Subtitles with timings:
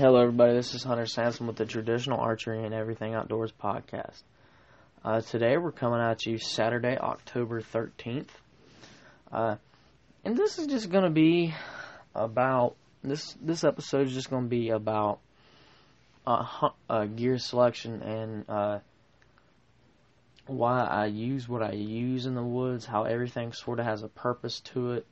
[0.00, 0.54] Hello, everybody.
[0.54, 4.22] This is Hunter Sansom with the Traditional Archery and Everything Outdoors podcast.
[5.04, 8.30] Uh, today, we're coming at you Saturday, October 13th.
[9.30, 9.56] Uh,
[10.24, 11.54] and this is just going to be
[12.14, 13.36] about this.
[13.42, 15.18] This episode is just going to be about
[16.26, 18.78] uh, uh, gear selection and uh,
[20.46, 24.08] why I use what I use in the woods, how everything sort of has a
[24.08, 25.06] purpose to it,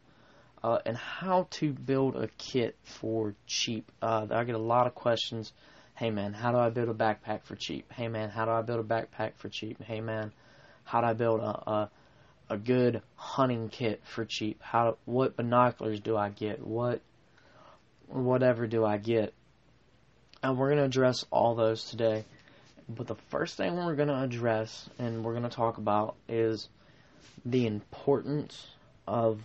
[0.63, 3.91] uh, and how to build a kit for cheap.
[4.03, 5.53] Uh, I get a lot of questions.
[5.95, 7.93] Hey man, how do I build a backpack for cheap?
[7.93, 9.83] Hey man, how do I build a backpack for cheap?
[9.83, 10.33] Hey man,
[10.85, 11.91] how do I build a a,
[12.51, 14.63] a good hunting kit for cheap?
[14.63, 16.65] How what binoculars do I get?
[16.65, 17.01] What
[18.07, 19.35] whatever do I get?
[20.43, 22.25] And we're gonna address all those today.
[22.89, 26.69] But the first thing we're gonna address and we're gonna talk about is
[27.45, 28.67] the importance
[29.07, 29.43] of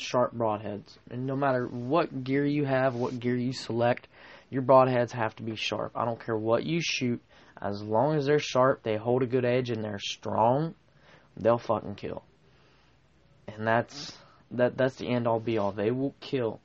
[0.00, 0.96] sharp broadheads.
[1.10, 4.08] And no matter what gear you have, what gear you select,
[4.50, 5.92] your broadheads have to be sharp.
[5.94, 7.20] I don't care what you shoot,
[7.60, 10.74] as long as they're sharp, they hold a good edge, and they're strong,
[11.36, 12.22] they'll fucking kill.
[13.48, 14.16] And that's
[14.52, 14.76] that.
[14.76, 15.72] That's the end all be all.
[15.72, 16.60] They will kill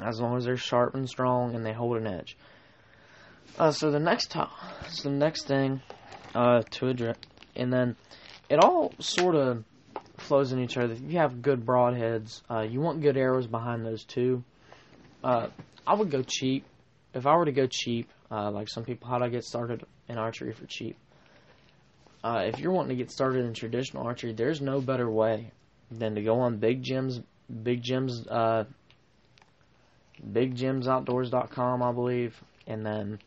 [0.00, 2.36] as long as they're sharp and strong and they hold an edge.
[3.58, 4.50] Uh, so the next top,
[4.88, 5.82] so the next thing
[6.34, 7.16] uh, to address,
[7.54, 7.96] and then
[8.48, 9.64] it all sort of
[10.32, 10.94] flows in each other.
[10.94, 14.42] If you have good broadheads, uh, you want good arrows behind those too.
[15.22, 15.48] Uh,
[15.86, 16.64] I would go cheap.
[17.12, 19.84] If I were to go cheap, uh, like some people, how do I get started
[20.08, 20.96] in archery for cheap?
[22.24, 25.50] Uh, if you're wanting to get started in traditional archery, there's no better way
[25.90, 27.20] than to go on Big Jim's,
[27.62, 28.64] Big Jim's, uh,
[30.26, 33.18] BigJimsOutdoors.com, I believe, and then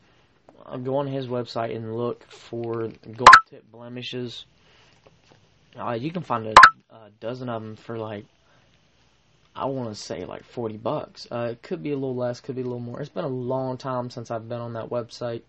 [0.84, 4.46] go on his website and look for gold tip blemishes.
[5.80, 6.54] Uh, you can find a
[7.06, 8.26] a dozen of them for like
[9.56, 11.28] I want to say like 40 bucks.
[11.32, 13.00] Uh, it could be a little less, could be a little more.
[13.00, 15.44] It's been a long time since I've been on that website.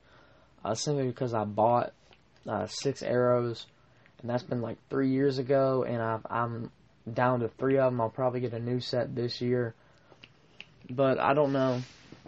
[0.65, 1.93] Uh, simply because I bought
[2.47, 3.67] uh, six arrows,
[4.21, 6.71] and that's been like three years ago, and i am
[7.13, 8.01] down to three of them.
[8.01, 9.75] I'll probably get a new set this year,
[10.91, 11.83] but I don't know.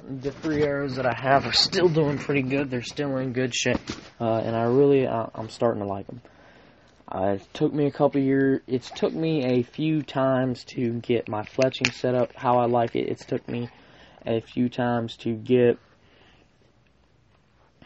[0.08, 2.70] The three arrows that I have are still doing pretty good.
[2.70, 3.80] They're still in good shape,
[4.20, 6.22] uh, and I really uh, I'm starting to like them.
[7.10, 8.60] Uh, it took me a couple years.
[8.66, 12.94] It's took me a few times to get my fletching set up how I like
[12.96, 13.08] it.
[13.08, 13.70] It's took me
[14.26, 15.78] a few times to get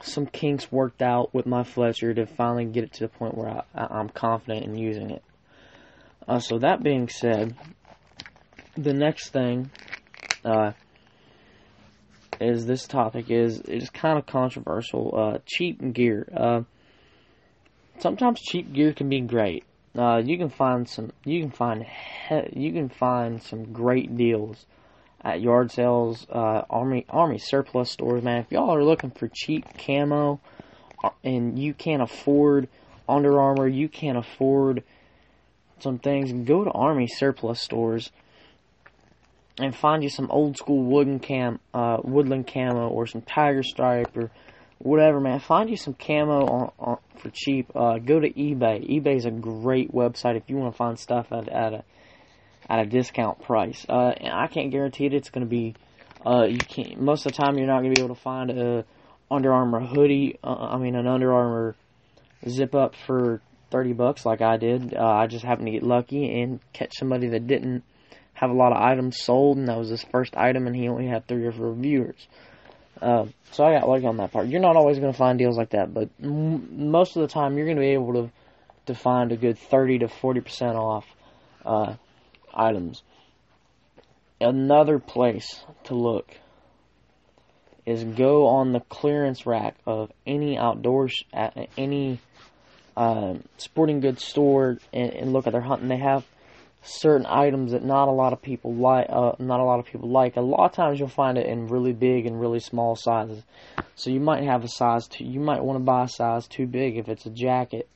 [0.00, 3.48] some kinks worked out with my fletcher to finally get it to the point where
[3.48, 5.22] I, I'm confident in using it.
[6.26, 7.54] Uh, so that being said,
[8.76, 9.70] the next thing
[10.44, 10.72] uh,
[12.40, 15.14] is this topic is is kind of controversial.
[15.16, 16.26] Uh, cheap gear.
[18.02, 19.62] Sometimes cheap gear can be great.
[19.96, 21.12] Uh, you can find some.
[21.24, 21.86] You can find.
[22.28, 24.66] He- you can find some great deals
[25.20, 28.24] at yard sales, uh, army army surplus stores.
[28.24, 30.40] Man, if y'all are looking for cheap camo,
[31.04, 32.66] uh, and you can't afford
[33.08, 34.82] Under Armour, you can't afford
[35.78, 36.32] some things.
[36.32, 38.10] Go to army surplus stores
[39.58, 44.16] and find you some old school wooden cam, uh, woodland camo, or some tiger stripe,
[44.16, 44.32] or
[44.82, 45.40] whatever, man.
[45.40, 47.70] Find you some camo on, on, for cheap.
[47.74, 48.88] Uh, go to eBay.
[48.88, 51.84] eBay is a great website if you want to find stuff at, at a
[52.68, 53.84] at a discount price.
[53.88, 55.14] Uh, I can't guarantee it.
[55.14, 55.74] It's going to be.
[56.24, 57.00] Uh, you can't.
[57.00, 58.84] Most of the time, you're not going to be able to find a
[59.30, 60.38] Under Armour hoodie.
[60.42, 61.74] Uh, I mean, an Under Armour
[62.48, 63.40] zip up for
[63.70, 64.94] thirty bucks, like I did.
[64.94, 67.84] Uh, I just happened to get lucky and catch somebody that didn't
[68.34, 71.06] have a lot of items sold, and that was his first item, and he only
[71.06, 72.26] had three or four viewers.
[73.02, 74.46] Uh, so I got lucky on that part.
[74.46, 77.56] You're not always going to find deals like that, but m- most of the time
[77.56, 78.30] you're going to be able to
[78.86, 81.04] to find a good 30 to 40 percent off
[81.64, 81.94] uh,
[82.54, 83.02] items.
[84.40, 86.36] Another place to look
[87.84, 91.12] is go on the clearance rack of any outdoors
[91.76, 92.20] any
[92.96, 95.88] uh, sporting goods store and, and look at their hunting.
[95.88, 96.24] They have
[96.82, 99.06] certain items that not a lot of people like.
[99.08, 100.36] Uh, not a lot of people like.
[100.36, 103.42] A lot of times you'll find it in really big and really small sizes.
[103.94, 105.24] So you might have a size two.
[105.24, 107.88] You might want to buy a size too big if it's a jacket.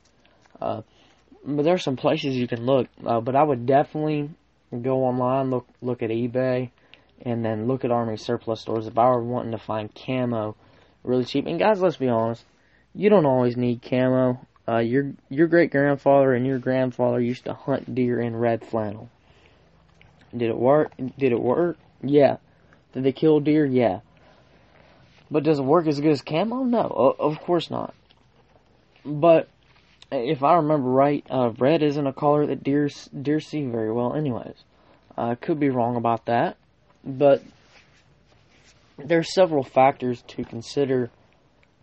[0.61, 0.81] Uh,
[1.45, 2.87] but there's some places you can look.
[3.05, 4.29] Uh, but I would definitely
[4.81, 6.71] go online, look look at eBay,
[7.21, 10.55] and then look at Army surplus stores if I were wanting to find camo
[11.03, 11.45] really cheap.
[11.45, 12.43] And guys, let's be honest,
[12.93, 14.45] you don't always need camo.
[14.67, 19.09] Uh, your your great grandfather and your grandfather used to hunt deer in red flannel.
[20.35, 20.91] Did it work?
[21.17, 21.77] Did it work?
[22.01, 22.37] Yeah.
[22.93, 23.65] Did they kill deer?
[23.65, 24.01] Yeah.
[25.31, 26.63] But does it work as good as camo?
[26.63, 27.93] No, of course not.
[29.05, 29.49] But
[30.11, 32.89] if I remember right, uh, red isn't a color that deer
[33.21, 34.15] deer see very well.
[34.15, 34.63] Anyways,
[35.17, 36.57] I uh, could be wrong about that,
[37.05, 37.41] but
[38.97, 41.09] there are several factors to consider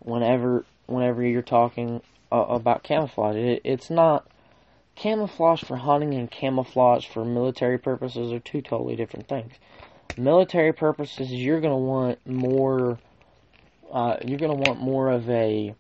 [0.00, 2.02] whenever whenever you're talking
[2.34, 3.36] uh, about camouflage.
[3.36, 4.26] It, it's not
[4.96, 9.52] camouflage for hunting and camouflage for military purposes are two totally different things.
[10.16, 12.98] Military purposes, you're going to want more.
[13.92, 15.74] Uh, you're to want more of a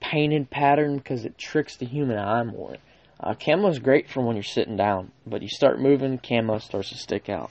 [0.00, 2.76] painted pattern because it tricks the human eye more.
[3.18, 6.90] Uh, camo is great for when you're sitting down, but you start moving, camo starts
[6.90, 7.50] to stick out.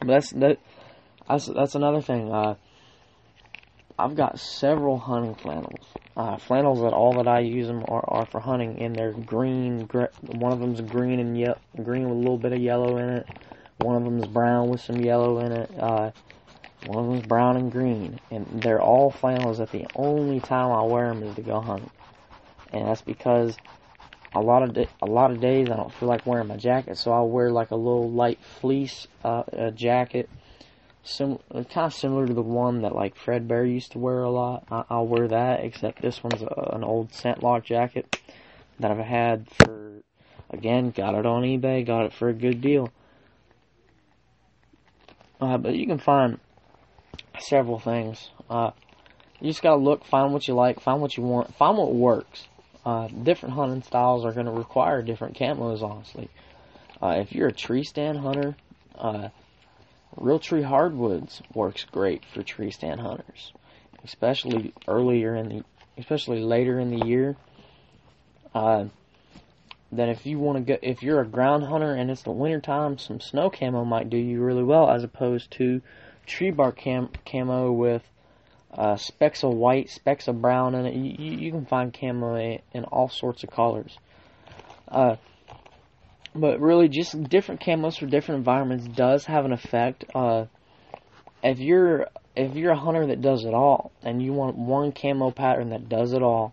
[0.00, 0.58] But that's that.
[1.28, 2.30] That's, that's another thing.
[2.30, 2.56] Uh,
[3.98, 5.86] I've got several hunting flannels.
[6.16, 9.86] Uh, flannels that all that I use them are, are for hunting, and they're green.
[9.86, 13.08] Gr- one of them's green and ye- green with a little bit of yellow in
[13.08, 13.28] it.
[13.78, 15.70] One of them's brown with some yellow in it.
[15.76, 16.12] Uh,
[16.86, 19.58] one of them's brown and green, and they're all flannels.
[19.58, 21.90] That the only time I wear them is to go hunting,
[22.72, 23.58] and that's because
[24.34, 26.96] a lot of di- a lot of days I don't feel like wearing my jacket,
[26.96, 30.28] so I'll wear like a little light fleece uh, jacket
[31.04, 34.30] sim- kind of similar to the one that like Fred Bear used to wear a
[34.30, 34.64] lot.
[34.70, 38.20] I- will wear that, except this one's a- an old ScentLok jacket
[38.80, 40.02] that I've had for,
[40.50, 42.88] again, got it on eBay, got it for a good deal.
[45.40, 46.40] Uh, but you can find
[47.38, 48.30] several things.
[48.48, 48.70] Uh,
[49.40, 52.48] you just gotta look, find what you like, find what you want, find what works.
[52.84, 56.28] Uh, different hunting styles are to require different camos, honestly.
[57.02, 58.56] Uh, if you're a tree stand hunter,
[60.16, 63.52] uh, Realtree hardwoods works great for tree stand hunters,
[64.04, 65.64] especially earlier in the,
[65.98, 67.36] especially later in the year.
[68.54, 68.86] Uh,
[69.92, 72.60] that if you want to go, if you're a ground hunter and it's the winter
[72.60, 75.80] time, some snow camo might do you really well, as opposed to
[76.26, 78.02] tree bark cam, camo with
[78.72, 80.94] uh, specks of white, specks of brown in it.
[80.94, 83.96] You, you can find camo in, in all sorts of colors.
[84.88, 85.16] Uh,
[86.34, 90.04] but really, just different camos for different environments does have an effect.
[90.14, 90.46] Uh,
[91.42, 95.30] if you're if you're a hunter that does it all, and you want one camo
[95.30, 96.52] pattern that does it all,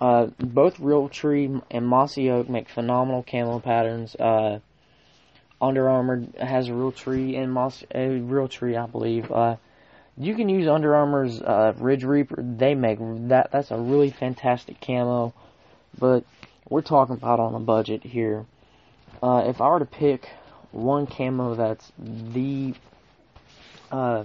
[0.00, 4.14] uh, both Realtree and Mossy Oak make phenomenal camo patterns.
[4.16, 4.58] Uh,
[5.60, 9.30] Under Armour has a Real Tree and Moss a Real Tree, I believe.
[9.30, 9.56] Uh,
[10.18, 12.42] you can use Under Armour's uh, Ridge Reaper.
[12.42, 12.98] They make
[13.28, 13.50] that.
[13.52, 15.32] That's a really fantastic camo,
[15.98, 16.24] but
[16.70, 18.46] we're talking about on a budget here.
[19.22, 20.30] Uh, if I were to pick
[20.70, 22.72] one camo that's the
[23.90, 24.24] uh,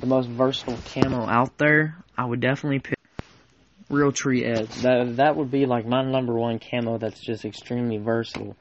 [0.00, 2.98] the most versatile camo out there, I would definitely pick
[3.90, 4.74] Real Tree Edge.
[4.76, 8.56] That that would be like my number one camo that's just extremely versatile.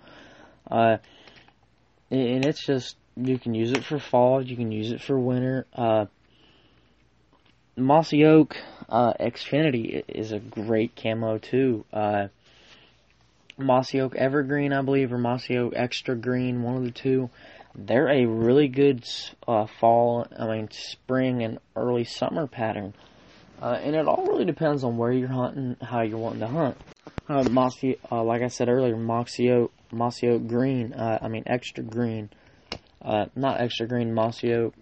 [0.69, 0.97] Uh,
[2.11, 5.65] and it's just you can use it for fall, you can use it for winter.
[5.73, 6.05] Uh,
[7.77, 8.57] Mossy Oak
[8.89, 11.85] uh, Infinity is a great camo too.
[11.91, 12.27] Uh,
[13.57, 17.29] Mossy Oak Evergreen, I believe, or Mossy Oak Extra Green, one of the two.
[17.73, 19.05] They're a really good
[19.47, 22.93] uh, fall, I mean, spring and early summer pattern.
[23.61, 26.77] Uh, and it all really depends on where you're hunting, how you're wanting to hunt.
[27.27, 31.43] Uh, Mossy, uh, like I said earlier, Mossy Oak, Mossy Oak Green, uh, I mean,
[31.47, 32.29] Extra Green.
[33.01, 34.75] Uh, not Extra Green, Mossy Oak,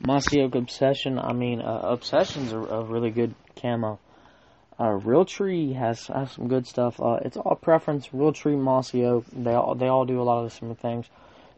[0.00, 1.18] Mossy Oak Obsession.
[1.18, 3.98] I mean, Obsession's a, a really good camo.
[4.78, 7.00] Uh, Realtree has has some good stuff.
[7.00, 8.08] Uh, it's all preference.
[8.08, 11.06] Realtree, Mossy Oak, they all they all do a lot of the same things.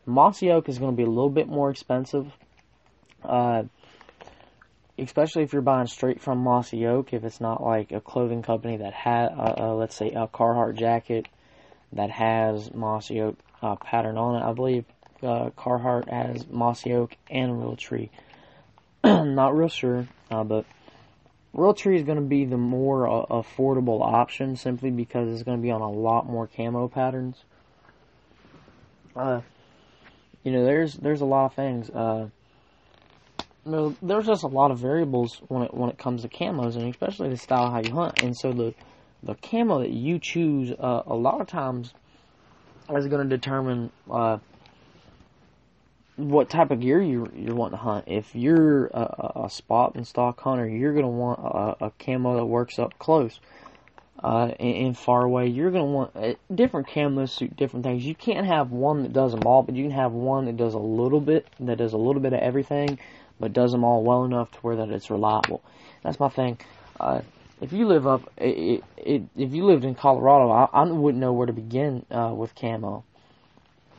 [0.05, 2.31] Mossy Oak is going to be a little bit more expensive,
[3.25, 3.65] uh,
[4.99, 7.15] especially if you're buying straight from Mossy Oak.
[7.15, 10.77] If it's not like a clothing company that had, uh, uh, let's say, a Carhartt
[10.77, 11.27] jacket
[11.93, 14.47] that has Mossy Oak uh, pattern on it.
[14.47, 14.85] I believe
[15.23, 18.11] Carhartt has Mossy Oak and Realtree.
[19.05, 20.67] not real sure, but
[21.57, 25.63] Realtree is going to be the more uh, affordable option simply because it's going to
[25.63, 27.45] be on a lot more camo patterns.
[29.15, 29.41] Uh,
[30.45, 31.89] you know, there's there's a lot of things.
[31.89, 32.29] Uh,
[33.65, 36.77] you know, there's just a lot of variables when it when it comes to camos,
[36.77, 38.23] and especially the style how you hunt.
[38.23, 38.75] And so the
[39.23, 41.95] the camo that you choose, uh, a lot of times,
[42.95, 44.39] is going to determine uh,
[46.17, 48.05] what type of gear you you're wanting to hunt.
[48.07, 52.47] If you're a, a spot and stalk hunter, you're gonna want a, a camo that
[52.47, 53.39] works up close.
[54.25, 58.05] Uh, and, far away, you're gonna want uh, different camos suit different things.
[58.05, 60.73] You can't have one that does them all, but you can have one that does
[60.73, 62.99] a little bit, that does a little bit of everything,
[63.39, 65.63] but does them all well enough to where that it's reliable.
[66.03, 66.59] That's my thing.
[66.99, 67.21] Uh,
[67.61, 71.35] if you live up, it, it, if you lived in Colorado, I, I wouldn't know
[71.35, 73.05] where to begin uh, with camo.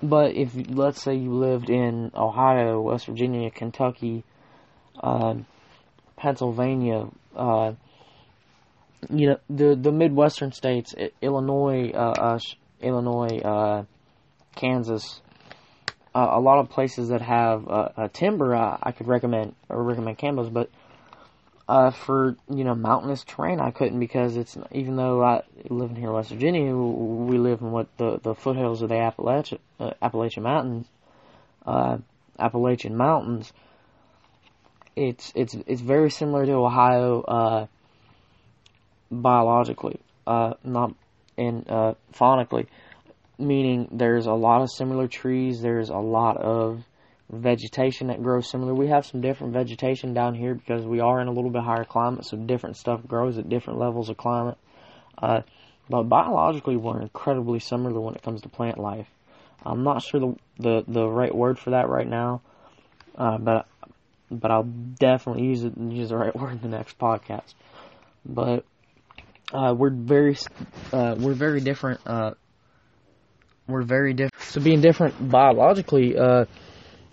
[0.02, 4.24] But if let's say you lived in Ohio, West Virginia, Kentucky,
[5.02, 5.36] uh,
[6.18, 7.74] Pennsylvania, uh,
[9.10, 12.40] you know the the Midwestern states, Illinois, uh, uh
[12.82, 13.84] Illinois, uh,
[14.56, 15.22] Kansas,
[16.14, 20.52] uh, a lot of places that have timber, uh, I could recommend or recommend camos,
[20.52, 20.70] but
[21.68, 25.96] uh, for you know mountainous terrain, I couldn't because it's even though I live in
[25.98, 29.92] here in West Virginia, we live in what the the foothills of the Appalachian uh,
[30.02, 30.88] Appalachian Mountains,
[31.66, 31.98] uh,
[32.40, 33.52] Appalachian Mountains.
[34.96, 37.68] It's it's it's very similar to Ohio uh,
[39.12, 40.94] biologically, uh, not
[41.36, 42.68] in uh, phonically,
[43.38, 45.62] meaning there's a lot of similar trees.
[45.62, 46.84] There's a lot of
[47.30, 48.74] vegetation that grows similar.
[48.74, 51.84] We have some different vegetation down here because we are in a little bit higher
[51.84, 54.58] climate, so different stuff grows at different levels of climate.
[55.18, 55.42] Uh,
[55.90, 59.08] but biologically, we're incredibly similar when it comes to plant life.
[59.66, 62.42] I'm not sure the the, the right word for that right now,
[63.18, 63.68] uh, but
[64.30, 67.54] but I'll definitely use it and use the right word in the next podcast.
[68.26, 68.66] But
[69.54, 70.38] uh, we're very
[70.94, 72.02] uh, we're very different.
[72.06, 72.32] Uh,
[73.68, 74.44] we're very different.
[74.44, 76.46] So being different biologically uh,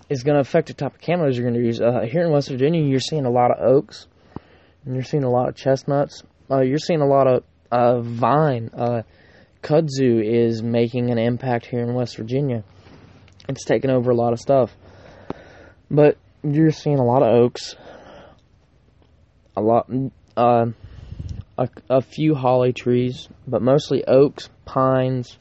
[0.08, 1.80] is going to affect the type of camos you're going to use.
[1.80, 4.06] Uh, here in West Virginia, you're seeing a lot of oaks,
[4.84, 6.22] and you're seeing a lot of chestnuts.
[6.50, 8.70] Uh, you're seeing a lot of uh, vine.
[8.72, 9.02] Uh,
[9.62, 12.62] kudzu is making an impact here in West Virginia.
[13.48, 14.74] It's taking over a lot of stuff,
[15.90, 17.74] but you're seeing a lot of oaks,
[19.56, 19.90] a lot,
[20.36, 20.66] uh,
[21.58, 25.36] a, a few holly trees, but mostly oaks, pines,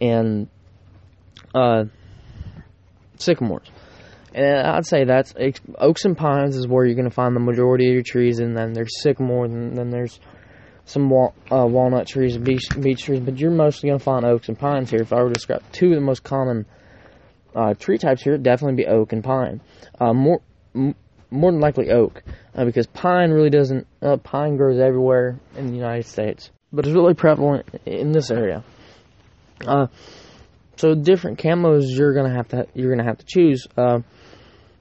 [0.00, 0.48] and
[1.54, 1.84] uh
[3.22, 3.70] sycamores.
[4.34, 5.34] And I'd say that's
[5.78, 8.56] oaks and pines is where you're going to find the majority of your trees, and
[8.56, 10.18] then there's sycamore, and then there's
[10.84, 11.28] some uh,
[11.66, 15.00] walnut trees, beech, beech trees, but you're mostly going to find oaks and pines here.
[15.00, 16.66] If I were to describe two of the most common
[17.54, 19.60] uh, tree types here, it'd definitely be oak and pine.
[20.00, 20.40] Uh, more
[20.74, 20.94] m-
[21.30, 22.22] more than likely oak,
[22.54, 23.86] uh, because pine really doesn't.
[24.00, 28.64] Uh, pine grows everywhere in the United States, but it's really prevalent in this area.
[30.82, 33.66] Uh, so different camos you're gonna have to you're gonna have to choose.
[33.76, 34.00] Uh,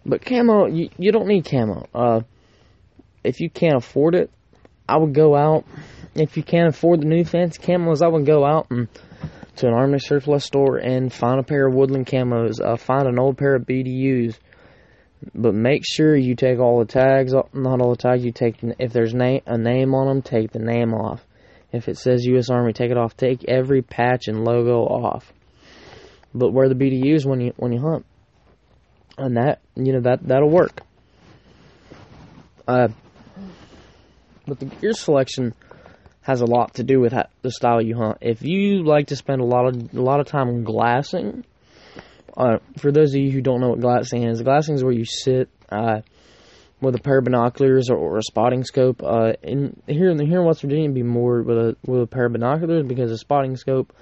[0.05, 1.88] but camo you, you don't need camo.
[1.93, 2.22] Uh,
[3.24, 4.31] if you can't afford it,
[4.88, 5.65] I would go out.
[6.15, 8.88] If you can't afford the new fancy camos, I would go out and
[9.58, 12.60] to an army surplus store and find a pair of woodland camos.
[12.60, 14.38] Uh, find an old pair of BDUs.
[15.36, 18.25] But make sure you take all the tags, not all the tags.
[18.25, 21.24] You take if there's name a name on them, take the name off.
[21.72, 22.50] If it says U.S.
[22.50, 23.15] Army, take it off.
[23.15, 25.31] Take every patch and logo off
[26.34, 28.06] but wear the BDUs when you when you hunt,
[29.18, 30.82] and that you know that that'll work.
[32.68, 32.90] Uh,
[34.46, 35.54] but the gear selection
[36.22, 38.20] has a lot to do with how, the style you hunt.
[38.22, 41.44] If you like to spend a lot of a lot of time glassing,
[42.38, 45.06] uh, for those of you who don't know what glassing is, glassing is where you
[45.06, 46.02] sit uh,
[46.80, 49.04] with a pair of binoculars or, or a spotting scope.
[49.04, 52.08] Uh, in here in here in West Virginia, it'd be more with a with a
[52.08, 53.94] pair of binoculars because a spotting scope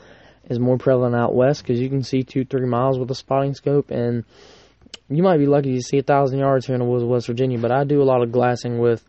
[0.50, 3.53] is more prevalent out west because you can see two, three miles with a spotting
[3.53, 4.25] scope, and
[5.10, 7.27] you might be lucky to see a thousand yards here in the woods of West
[7.27, 7.60] Virginia.
[7.60, 9.03] But I do a lot of glassing with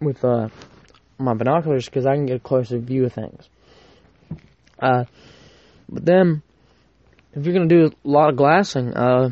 [0.00, 0.48] with uh,
[1.18, 3.48] my binoculars because I can get a closer view of things.
[4.78, 5.04] Uh,
[5.88, 6.42] but then,
[7.32, 9.30] if you're gonna do a lot of glassing, uh,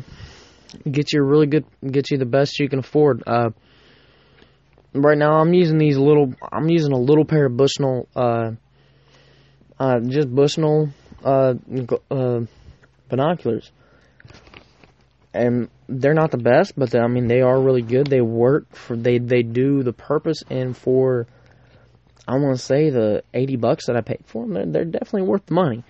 [0.89, 3.23] get you a really good, get you the best you can afford.
[3.27, 3.49] Uh,
[4.93, 8.07] right now, I'm using these little, I'm using a little pair of Bushnell
[9.79, 10.89] uh, just Bushnell
[11.23, 11.55] uh,
[12.09, 12.41] uh,
[13.09, 13.71] binoculars,
[15.33, 18.07] and they're not the best, but they, I mean they are really good.
[18.07, 21.27] They work for they they do the purpose, and for
[22.27, 25.23] I want to say the eighty bucks that I paid for them, they're, they're definitely
[25.23, 25.83] worth the money.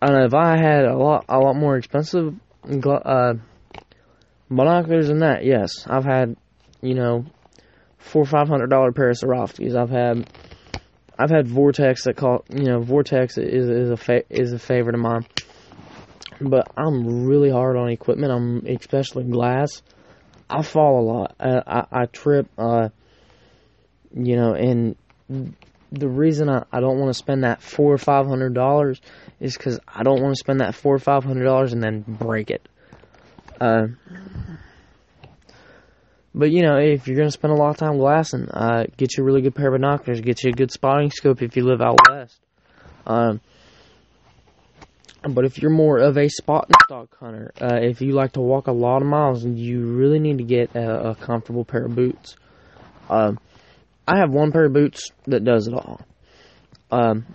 [0.00, 3.34] And if I had a lot a lot more expensive uh,
[4.48, 6.36] binoculars than that, yes, I've had
[6.80, 7.24] you know
[7.98, 9.74] four five hundred dollar pair of Swarovskis.
[9.74, 10.30] I've had
[11.18, 14.94] I've had Vortex that call you know Vortex is is a fa- is a favorite
[14.94, 15.26] of mine,
[16.40, 18.32] but I'm really hard on equipment.
[18.32, 19.82] I'm especially glass.
[20.48, 21.34] I fall a lot.
[21.40, 22.48] I I, I trip.
[22.56, 22.90] Uh,
[24.14, 24.96] you know, and
[25.92, 29.00] the reason I, I don't want to spend that four or five hundred dollars
[29.40, 32.04] is because I don't want to spend that four or five hundred dollars and then
[32.06, 32.66] break it.
[33.60, 33.88] Uh,
[36.38, 39.24] but you know, if you're gonna spend a lot of time glassing, uh, get you
[39.24, 40.20] a really good pair of binoculars.
[40.20, 42.38] Get you a good spotting scope if you live out west.
[43.04, 43.40] Um,
[45.28, 48.40] but if you're more of a spot and stalk hunter, uh, if you like to
[48.40, 51.96] walk a lot of miles, you really need to get a, a comfortable pair of
[51.96, 52.36] boots.
[53.10, 53.40] Um,
[54.06, 56.00] I have one pair of boots that does it all.
[56.92, 57.26] Um,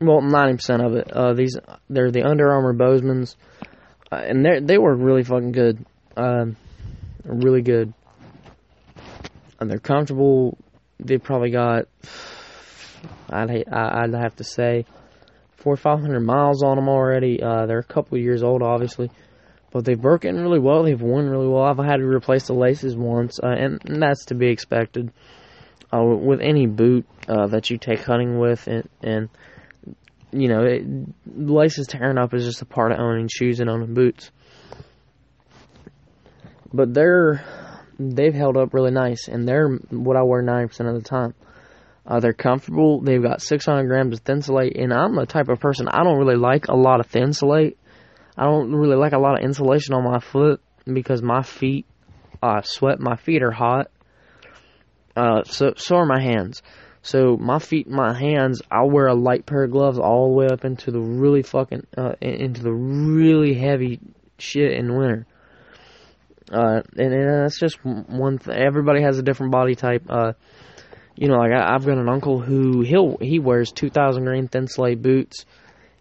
[0.00, 1.12] well, ninety percent of it.
[1.12, 1.56] Uh, these
[1.88, 3.36] they're the Under Armour Bozeman's,
[4.10, 5.86] uh, and they they work really fucking good.
[6.16, 6.56] Um,
[7.24, 7.94] really good
[9.60, 10.58] and they're comfortable.
[10.98, 11.86] They probably got,
[13.28, 14.86] I'd I'd have to say,
[15.56, 17.42] four or five hundred miles on them already.
[17.42, 19.10] Uh, they're a couple years old, obviously,
[19.70, 20.82] but they've broken really well.
[20.82, 21.62] They've worn really well.
[21.62, 25.12] I've had to replace the laces once, uh, and, and, that's to be expected
[25.92, 29.28] uh, with any boot uh, that you take hunting with, and, and
[30.32, 30.84] you know, it,
[31.26, 34.30] laces tearing up is just a part of owning shoes and owning boots.
[36.72, 37.44] But they're
[38.00, 41.34] they've held up really nice, and they're what I wear ninety percent of the time.
[42.06, 43.02] Uh, they're comfortable.
[43.02, 46.34] They've got 600 grams of Thinsulate, and I'm the type of person I don't really
[46.34, 47.76] like a lot of Thinsulate.
[48.36, 51.86] I don't really like a lot of insulation on my foot because my feet
[52.42, 53.00] uh, sweat.
[53.00, 53.90] My feet are hot.
[55.14, 56.62] Uh, so so are my hands.
[57.02, 60.46] So my feet, my hands, I'll wear a light pair of gloves all the way
[60.46, 64.00] up into the really fucking uh, into the really heavy
[64.38, 65.26] shit in winter.
[66.50, 68.56] Uh, and, and that's just one thing.
[68.56, 70.04] Everybody has a different body type.
[70.08, 70.32] Uh,
[71.16, 74.66] you know, like I, have got an uncle who he'll he wears 2,000 grain thin
[74.66, 75.44] Thinsulate boots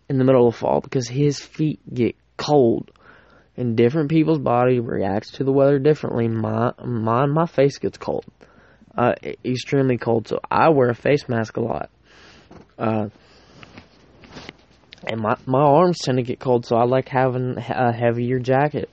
[0.07, 2.89] in the middle of fall because his feet get cold,
[3.57, 6.27] and different people's body reacts to the weather differently.
[6.27, 8.25] My mine, my face gets cold,
[8.97, 9.13] uh,
[9.43, 10.27] extremely cold.
[10.27, 11.89] So I wear a face mask a lot.
[12.77, 13.09] Uh,
[15.05, 18.89] and my my arms tend to get cold, so I like having a heavier jacket.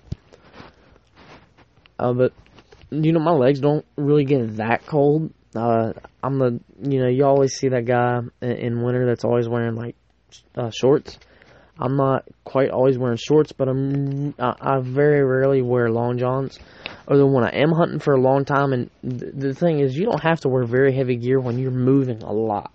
[1.98, 2.32] Uh, but
[2.90, 5.32] you know, my legs don't really get that cold.
[5.54, 9.48] Uh, I'm the you know you always see that guy in, in winter that's always
[9.48, 9.96] wearing like
[10.56, 11.18] uh, shorts.
[11.78, 16.58] I'm not quite always wearing shorts, but I'm I, I very rarely wear long johns.
[17.08, 20.06] Other when I am hunting for a long time, and th- the thing is, you
[20.06, 22.72] don't have to wear very heavy gear when you're moving a lot.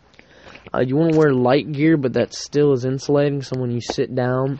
[0.73, 3.41] Uh, you want to wear light gear, but that still is insulating.
[3.41, 4.59] So when you sit down,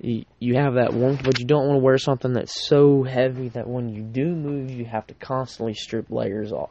[0.00, 3.48] you, you have that warmth, but you don't want to wear something that's so heavy
[3.50, 6.70] that when you do move, you have to constantly strip layers off,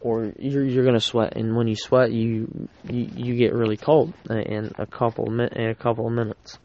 [0.00, 4.14] or you're you're gonna sweat, and when you sweat, you you, you get really cold
[4.28, 6.58] in a couple of in a couple of minutes.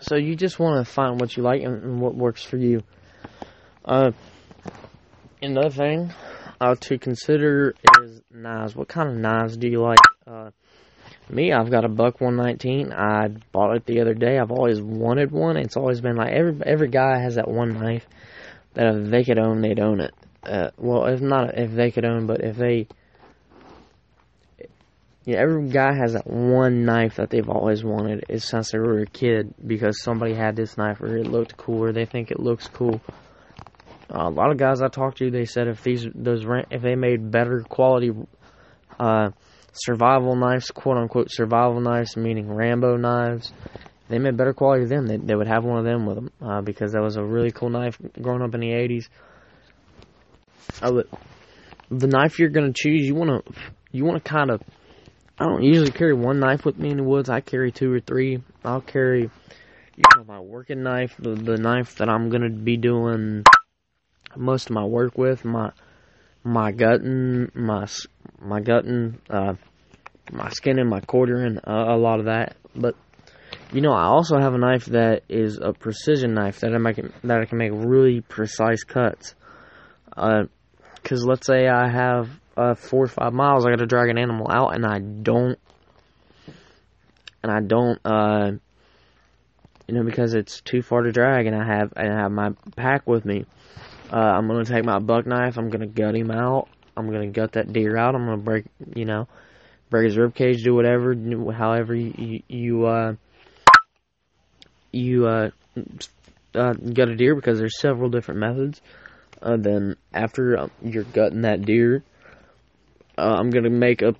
[0.00, 2.82] So you just want to find what you like and, and what works for you.
[3.84, 4.12] Uh,
[5.42, 6.12] another thing
[6.58, 8.74] uh, to consider is knives.
[8.74, 9.98] What kind of knives do you like?
[10.26, 10.50] Uh,
[11.32, 12.92] me, I've got a Buck 119.
[12.92, 14.38] I bought it the other day.
[14.38, 15.56] I've always wanted one.
[15.56, 18.06] It's always been like every every guy has that one knife
[18.74, 20.14] that if they could own, they'd own it.
[20.42, 22.86] Uh, well, if not if they could own, but if they,
[25.24, 29.00] yeah, every guy has that one knife that they've always wanted is since they were
[29.00, 32.40] a kid because somebody had this knife or it looked cool or they think it
[32.40, 33.00] looks cool.
[34.12, 36.94] Uh, a lot of guys I talked to, they said if these those if they
[36.94, 38.12] made better quality.
[38.98, 39.30] Uh,
[39.72, 43.52] survival knives, quote unquote survival knives, meaning Rambo knives.
[44.08, 45.20] They made better quality than them.
[45.20, 47.52] They, they would have one of them with them uh, because that was a really
[47.52, 49.08] cool knife growing up in the 80s.
[50.82, 51.02] Uh,
[51.90, 53.42] the knife you're gonna choose, you wanna
[53.92, 54.62] you wanna kind of.
[55.38, 57.30] I don't usually carry one knife with me in the woods.
[57.30, 58.42] I carry two or three.
[58.62, 63.44] I'll carry, you know, my working knife, the, the knife that I'm gonna be doing
[64.36, 65.72] most of my work with, my my
[66.44, 67.86] gutting, my
[68.40, 69.54] my gutting, uh,
[70.32, 72.56] my skinning, my quartering, uh, a lot of that.
[72.74, 72.96] But
[73.72, 76.96] you know, I also have a knife that is a precision knife that I make
[77.22, 79.34] that I can make really precise cuts.
[80.08, 84.10] Because uh, let's say I have uh, four or five miles, I got to drag
[84.10, 85.58] an animal out, and I don't,
[87.42, 88.52] and I don't, uh,
[89.86, 92.50] you know, because it's too far to drag, and I have and I have my
[92.76, 93.44] pack with me.
[94.12, 95.56] Uh, I'm gonna take my buck knife.
[95.56, 96.68] I'm gonna gut him out.
[96.96, 98.14] I'm gonna gut that deer out.
[98.14, 99.28] I'm gonna break, you know,
[99.88, 100.64] break his rib cage.
[100.64, 101.14] Do whatever,
[101.52, 103.14] however you you uh,
[104.90, 105.50] you uh,
[106.54, 108.80] uh, gut a deer because there's several different methods.
[109.40, 112.02] Uh, then after um, you're gutting that deer,
[113.16, 114.14] uh, I'm gonna make a,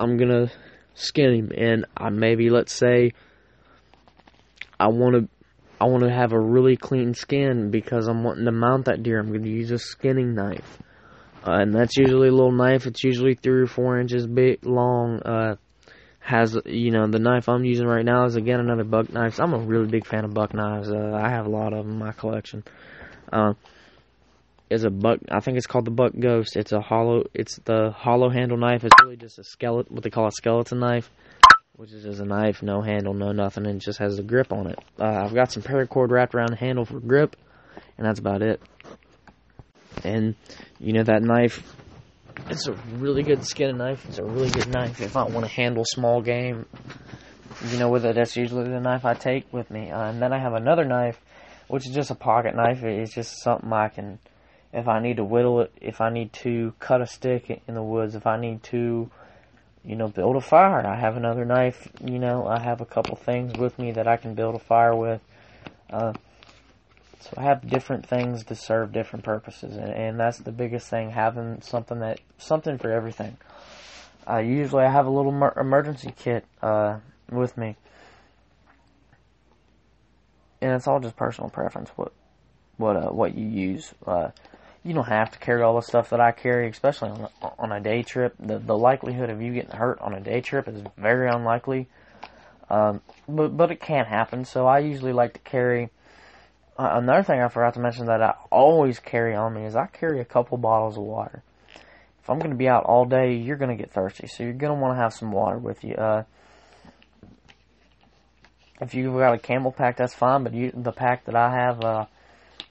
[0.00, 0.50] I'm gonna
[0.94, 3.12] skin him, and I maybe let's say
[4.78, 5.35] I want to
[5.80, 9.18] I want to have a really clean skin because I'm wanting to mount that deer.
[9.18, 10.78] I'm going to use a skinning knife.
[11.46, 12.86] Uh, and that's usually a little knife.
[12.86, 15.20] It's usually three or four inches big, long.
[15.20, 15.56] Uh,
[16.18, 19.34] has, you know, the knife I'm using right now is again another buck knife.
[19.34, 20.90] So I'm a really big fan of buck knives.
[20.90, 22.64] Uh, I have a lot of them in my collection.
[23.32, 23.52] Uh,
[24.68, 26.56] is a buck, I think it's called the Buck Ghost.
[26.56, 28.82] It's a hollow, it's the hollow handle knife.
[28.82, 31.08] It's really just a skeleton, what they call a skeleton knife
[31.76, 34.66] which is just a knife, no handle, no nothing, and just has a grip on
[34.66, 34.78] it.
[34.98, 37.36] Uh, I've got some paracord wrapped around the handle for grip,
[37.98, 38.60] and that's about it.
[40.02, 40.34] And
[40.78, 41.62] you know that knife,
[42.48, 44.04] it's a really good skin knife.
[44.06, 46.66] It's a really good knife if I want to handle small game.
[47.70, 49.90] You know, with it, that's usually the knife I take with me.
[49.90, 51.20] Uh, and then I have another knife,
[51.68, 52.82] which is just a pocket knife.
[52.82, 54.18] It's just something I can,
[54.72, 57.82] if I need to whittle it, if I need to cut a stick in the
[57.82, 59.10] woods, if I need to
[59.86, 60.84] you know, build a fire.
[60.84, 61.88] I have another knife.
[62.04, 64.94] You know, I have a couple things with me that I can build a fire
[64.94, 65.20] with.
[65.90, 66.14] Uh,
[67.20, 71.10] so I have different things to serve different purposes, and, and that's the biggest thing.
[71.10, 73.36] Having something that something for everything.
[74.28, 76.98] Uh, usually, I have a little mer- emergency kit uh,
[77.30, 77.76] with me,
[80.60, 81.90] and it's all just personal preference.
[81.90, 82.12] What
[82.76, 83.94] what uh, what you use.
[84.04, 84.30] Uh,
[84.86, 87.72] you don't have to carry all the stuff that I carry, especially on a, on
[87.72, 88.34] a day trip.
[88.38, 91.88] The the likelihood of you getting hurt on a day trip is very unlikely,
[92.70, 94.44] um, but but it can happen.
[94.44, 95.90] So I usually like to carry.
[96.78, 99.86] Uh, another thing I forgot to mention that I always carry on me is I
[99.86, 101.42] carry a couple bottles of water.
[102.22, 104.52] If I'm going to be out all day, you're going to get thirsty, so you're
[104.52, 105.94] going to want to have some water with you.
[105.94, 106.24] Uh,
[108.80, 112.06] if you've got a CamelBak, that's fine, but you, the pack that I have, uh,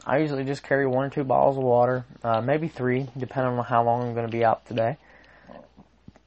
[0.06, 3.66] I usually just carry one or two bottles of water, uh, maybe three, depending on
[3.66, 4.98] how long I'm going to be out today.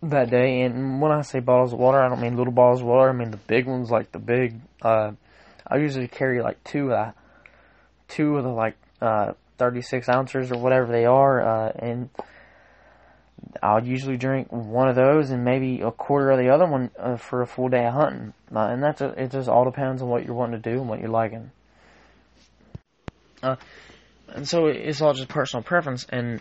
[0.02, 2.86] That day, and when I say bottles of water, I don't mean little bottles of
[2.86, 3.10] water.
[3.10, 4.60] I mean the big ones, like the big.
[4.82, 5.12] Uh,
[5.66, 7.12] I usually carry like two, uh,
[8.08, 12.10] two of the like uh, 36 ounces or whatever they are, uh, and
[13.62, 17.16] I'll usually drink one of those and maybe a quarter of the other one uh,
[17.16, 18.34] for a full day of hunting.
[18.54, 19.30] Uh, and that's a, it.
[19.30, 21.50] Just all depends on what you're wanting to do and what you're liking.
[23.42, 23.56] Uh,
[24.28, 26.06] and so it's all just personal preference.
[26.08, 26.40] And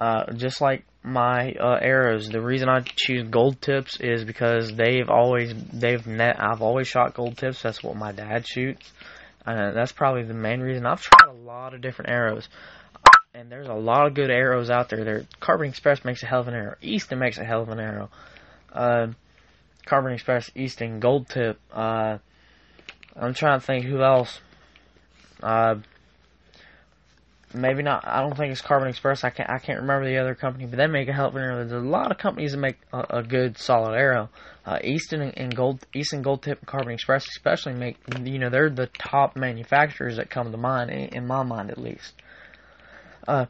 [0.00, 5.08] uh, just like my uh, arrows, the reason I choose gold tips is because they've
[5.08, 6.36] always they've net.
[6.38, 7.62] I've always shot gold tips.
[7.62, 8.92] That's what my dad shoots.
[9.46, 10.84] And that's probably the main reason.
[10.84, 12.48] I've tried a lot of different arrows
[13.38, 15.04] and there's a lot of good arrows out there.
[15.04, 16.74] There, Carbon Express makes a hell of an arrow.
[16.82, 18.10] Easton makes a hell of an arrow.
[18.72, 19.08] Uh,
[19.86, 21.58] Carbon Express, Easton, Gold Tip.
[21.72, 22.18] Uh,
[23.14, 24.40] I'm trying to think who else.
[25.40, 25.76] Uh,
[27.54, 28.06] maybe not.
[28.06, 29.24] I don't think it's Carbon Express.
[29.24, 29.50] I can't.
[29.50, 31.64] I can't remember the other company, but they make a hell of an arrow.
[31.64, 34.28] There's a lot of companies that make a, a good, solid arrow.
[34.66, 37.96] Uh, Easton and Gold, Easton Gold Tip, and Carbon Express, especially make.
[38.22, 41.78] You know, they're the top manufacturers that come to mind, in, in my mind at
[41.78, 42.12] least.
[43.26, 43.46] Uh,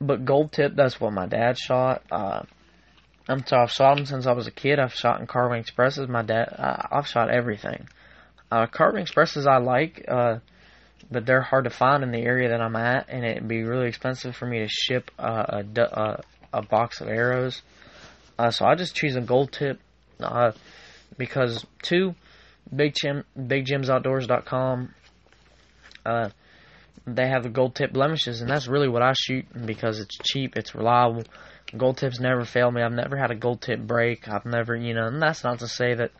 [0.00, 2.02] but gold tip, that's what my dad shot.
[2.10, 2.42] Uh,
[3.28, 4.78] I'm so I've shot them since I was a kid.
[4.78, 6.08] I've shot in Carbon Expresses.
[6.08, 7.88] My dad, uh, I've shot everything.
[8.50, 10.38] Uh, Carbon Expresses I like, uh,
[11.10, 13.88] but they're hard to find in the area that I'm at, and it'd be really
[13.88, 17.62] expensive for me to ship a, a, a box of arrows.
[18.38, 19.80] Uh, so I just choose a gold tip
[20.20, 20.52] uh,
[21.16, 22.14] because two,
[22.74, 24.94] Big Jim, BigJimsOutdoors.com.
[26.04, 26.28] Uh,
[27.06, 30.56] they have the gold tip blemishes, and that's really what I shoot because it's cheap,
[30.56, 31.24] it's reliable.
[31.76, 32.82] Gold tips never fail me.
[32.82, 34.28] I've never had a gold tip break.
[34.28, 36.10] I've never, you know, and that's not to say that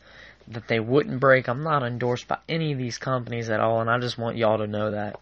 [0.49, 1.49] that they wouldn't break.
[1.49, 4.59] I'm not endorsed by any of these companies at all, and I just want y'all
[4.59, 5.19] to know that.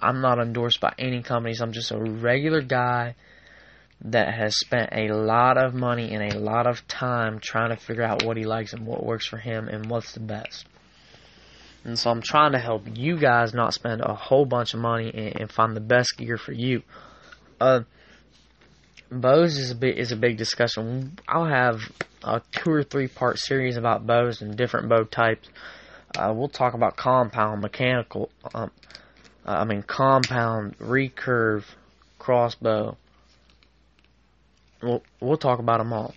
[0.00, 1.60] I'm not endorsed by any companies.
[1.60, 3.14] I'm just a regular guy
[4.02, 8.02] that has spent a lot of money and a lot of time trying to figure
[8.02, 10.66] out what he likes and what works for him and what's the best.
[11.84, 15.10] And so I'm trying to help you guys not spend a whole bunch of money
[15.14, 16.82] and, and find the best gear for you.
[17.60, 17.80] Uh,
[19.10, 21.18] bows is a big is a big discussion.
[21.28, 21.80] I'll have
[22.22, 25.48] a two or three part series about bows and different bow types.
[26.16, 28.30] Uh, we'll talk about compound, mechanical.
[28.54, 28.70] Um,
[29.46, 31.64] uh, I mean compound, recurve,
[32.18, 32.96] crossbow.
[34.82, 36.14] We'll we'll talk about them all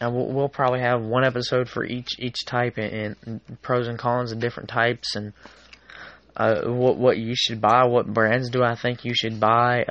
[0.00, 3.98] and we'll, we'll, probably have one episode for each each type and, and pros and
[3.98, 5.34] cons of different types and
[6.36, 9.84] uh, what what you should buy, what brands do I think you should buy.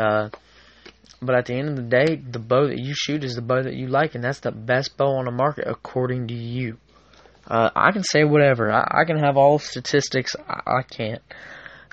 [1.22, 3.62] But at the end of the day, the bow that you shoot is the bow
[3.62, 6.78] that you like, and that's the best bow on the market according to you.
[7.46, 8.72] Uh, I can say whatever.
[8.72, 10.36] I, I can have all statistics.
[10.48, 11.22] I, I can't,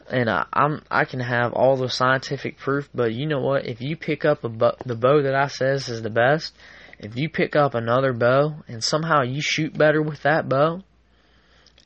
[0.09, 2.89] and uh, I'm I can have all the scientific proof.
[2.95, 3.67] But you know what?
[3.67, 6.55] If you pick up a bo- the bow that I says is the best,
[7.01, 10.83] if you pick up another bow and somehow you shoot better with that bow,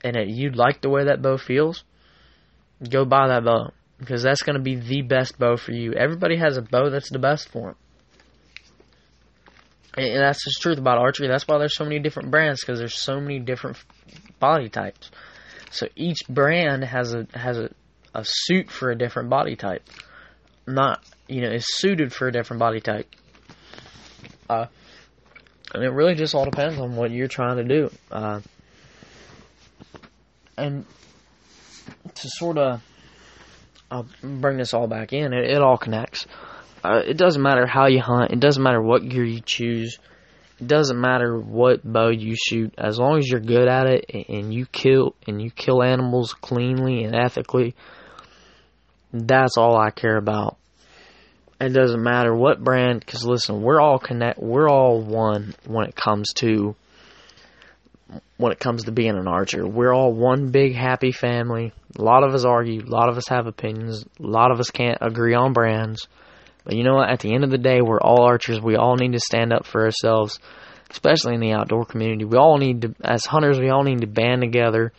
[0.05, 1.85] and it, you like the way that bow feels,
[2.87, 5.92] go buy that bow because that's going to be the best bow for you.
[5.92, 7.76] Everybody has a bow that's the best for them.
[9.96, 11.28] And that's the truth about archery.
[11.28, 13.76] That's why there's so many different brands because there's so many different
[14.38, 15.10] body types.
[15.70, 17.70] So each brand has a has a,
[18.14, 19.82] a suit for a different body type.
[20.66, 23.08] Not you know is suited for a different body type.
[24.48, 24.66] Uh,
[25.74, 27.90] and it really just all depends on what you're trying to do.
[28.10, 28.40] Uh,
[30.56, 30.86] and
[32.14, 32.80] to sort of
[33.90, 36.26] I'll bring this all back in, it, it all connects.
[36.83, 38.31] Uh, it doesn't matter how you hunt.
[38.31, 39.98] It doesn't matter what gear you choose.
[40.61, 42.74] It doesn't matter what bow you shoot.
[42.79, 47.05] As long as you're good at it and you kill and you kill animals cleanly
[47.05, 47.74] and ethically,
[49.12, 50.57] that's all I care about.
[51.61, 55.94] It doesn't matter what brand, because listen, we're all connect, we're all one when it
[55.94, 56.74] comes to
[58.40, 59.66] when it comes to being an archer.
[59.66, 61.72] We're all one big happy family.
[61.98, 64.70] A lot of us argue, a lot of us have opinions, a lot of us
[64.70, 66.09] can't agree on brands.
[66.64, 67.11] But you know what?
[67.11, 68.61] At the end of the day, we're all archers.
[68.61, 70.38] We all need to stand up for ourselves,
[70.90, 72.24] especially in the outdoor community.
[72.24, 74.92] We all need to, as hunters, we all need to band together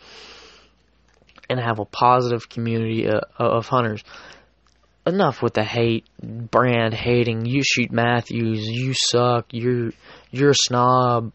[1.48, 4.02] and have a positive community of, of hunters
[5.06, 7.44] enough with the hate, brand hating.
[7.46, 8.66] You shoot Mathews.
[8.66, 9.46] you suck.
[9.50, 9.92] You're
[10.30, 11.32] you're a snob.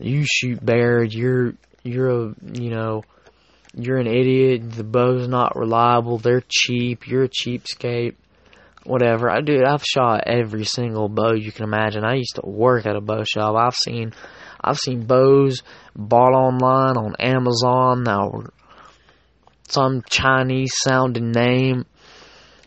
[0.00, 1.12] You shoot Baird.
[1.12, 3.04] You're you're a you know
[3.74, 4.72] you're an idiot.
[4.72, 6.18] The bow's not reliable.
[6.18, 7.06] They're cheap.
[7.06, 8.16] You're a cheapskate.
[8.84, 9.30] Whatever.
[9.30, 9.62] I do.
[9.64, 12.04] I've shot every single bow you can imagine.
[12.04, 13.54] I used to work at a bow shop.
[13.56, 14.12] I've seen
[14.60, 15.62] I've seen bows
[15.94, 18.44] bought online on Amazon now
[19.70, 21.86] some Chinese sounding name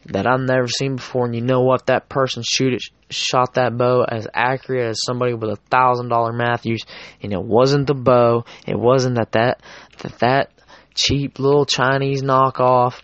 [0.08, 1.88] that I've never seen before, and you know what?
[1.88, 6.34] That person shoot it, shot that bow as accurate as somebody with a thousand dollar
[6.34, 6.84] Mathews,
[7.22, 8.46] and it wasn't the bow.
[8.68, 9.62] It wasn't that that
[10.00, 10.52] that that
[10.94, 13.02] cheap little Chinese knockoff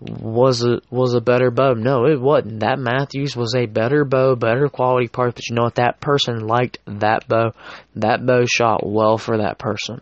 [0.00, 1.72] was a was a better bow.
[1.74, 2.60] No, it wasn't.
[2.60, 5.34] That Mathews was a better bow, better quality part.
[5.34, 5.76] But you know what?
[5.76, 7.52] That person liked that bow.
[7.96, 10.00] That bow shot well for that person,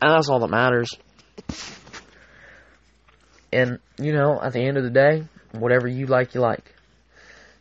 [0.00, 0.90] and that's all that matters.
[3.52, 6.74] And, you know, at the end of the day, whatever you like, you like.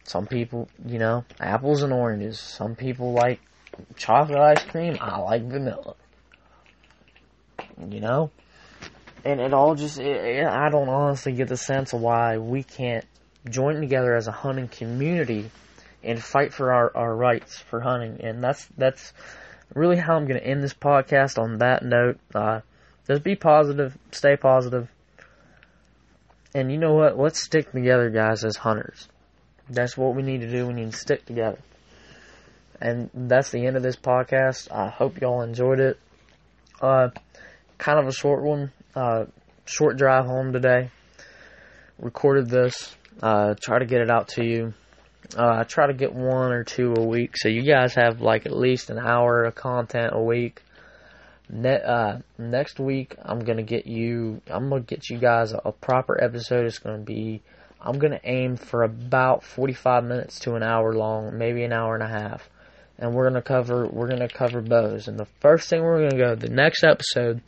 [0.04, 2.40] Some people, you know, apples and oranges.
[2.40, 3.40] Some people like
[3.96, 4.98] chocolate ice cream.
[5.02, 5.96] I like vanilla.
[7.90, 8.32] You know?
[9.24, 12.62] And it all just, it, it, I don't honestly get the sense of why we
[12.62, 13.06] can't
[13.50, 15.50] join together as a hunting community
[16.04, 18.22] and fight for our, our rights for hunting.
[18.22, 19.14] And that's, that's
[19.74, 22.20] really how I'm going to end this podcast on that note.
[22.34, 22.62] Uh,
[23.08, 24.90] just be positive, stay positive,
[26.56, 27.20] and you know what?
[27.20, 29.10] Let's stick together, guys, as hunters.
[29.70, 30.66] That's what we need to do.
[30.66, 31.60] We need to stick together.
[32.80, 34.72] And that's the end of this podcast.
[34.72, 36.00] I hope y'all enjoyed it.
[36.82, 37.10] Uh,
[37.78, 38.72] kind of a short one.
[38.96, 39.26] Uh,
[39.66, 40.92] short drive home today.
[42.00, 42.96] Recorded this.
[43.22, 44.74] Uh, try to get it out to you.
[45.38, 48.46] Uh, I try to get one or two a week, so you guys have like
[48.46, 50.62] at least an hour of content a week.
[51.50, 54.42] Ne- uh, next week, I'm gonna get you.
[54.48, 56.66] I'm gonna get you guys a, a proper episode.
[56.66, 57.44] It's gonna be.
[57.80, 62.04] I'm gonna aim for about 45 minutes to an hour long, maybe an hour and
[62.04, 62.50] a half,
[62.98, 63.88] and we're gonna cover.
[63.88, 65.08] We're gonna cover bows.
[65.08, 66.36] And the first thing we're gonna go.
[66.36, 67.42] The next episode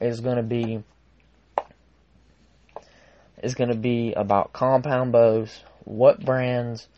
[0.00, 0.82] is gonna be.
[3.42, 5.62] Is gonna be about compound bows.
[5.84, 6.88] What brands.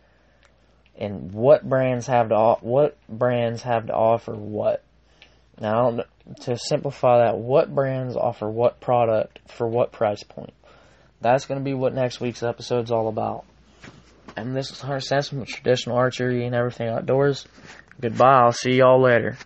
[0.96, 4.82] And what brands have to what brands have to offer what
[5.61, 6.01] now,
[6.42, 10.53] to simplify that, what brands offer what product for what price point?
[11.21, 13.44] That's going to be what next week's episode is all about.
[14.37, 17.47] And this is Hunter Sansom from traditional archery and everything outdoors.
[18.01, 18.42] Goodbye.
[18.44, 19.37] I'll see y'all later.